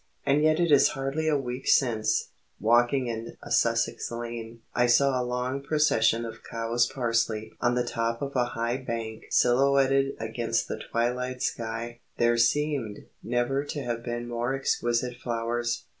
[0.25, 5.21] And yet it is hardly a week since, walking in a Sussex lane, I saw
[5.21, 10.67] a long procession of cow's parsley on the top of a high bank silhouetted against
[10.67, 11.99] the twilight sky.
[12.17, 15.85] There seemed never to have been more exquisite flowers.